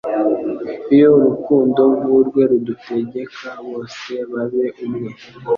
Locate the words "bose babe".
3.67-4.65